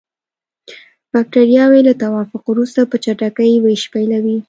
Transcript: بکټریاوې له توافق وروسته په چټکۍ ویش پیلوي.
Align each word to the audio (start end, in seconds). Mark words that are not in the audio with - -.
بکټریاوې 1.11 1.81
له 1.87 1.93
توافق 2.01 2.43
وروسته 2.47 2.81
په 2.91 2.95
چټکۍ 3.03 3.51
ویش 3.63 3.83
پیلوي. 3.93 4.37